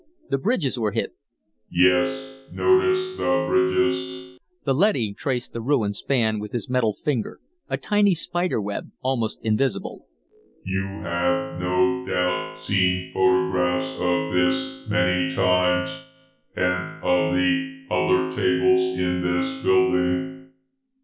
The 0.31 0.39
bridges 0.39 0.79
were 0.79 0.93
hit" 0.93 1.15
"Yes, 1.69 2.49
notice 2.51 3.15
the 3.17 3.45
bridges." 3.47 4.39
The 4.63 4.73
leady 4.73 5.13
traced 5.13 5.53
the 5.53 5.61
ruined 5.61 5.95
span 5.95 6.39
with 6.39 6.53
his 6.53 6.67
metal 6.67 6.95
finger, 6.95 7.39
a 7.69 7.77
tiny 7.77 8.15
spider 8.15 8.59
web, 8.59 8.89
almost 9.03 9.37
invisible. 9.43 10.07
"You 10.63 10.81
have 11.03 11.59
no 11.59 12.03
doubt 12.07 12.61
seen 12.63 13.13
photographs 13.13 13.95
of 13.99 14.33
this 14.33 14.89
many 14.89 15.35
times, 15.35 15.91
and 16.55 17.03
of 17.03 17.35
the 17.35 17.85
other 17.91 18.31
tables 18.35 18.81
in 18.99 19.21
this 19.21 19.63
building. 19.63 20.49